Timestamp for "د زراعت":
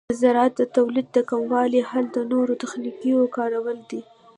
0.09-0.53